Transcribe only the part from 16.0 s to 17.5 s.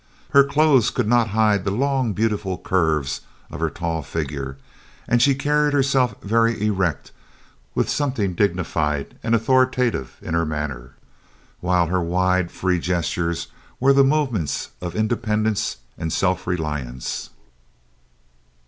self reliance.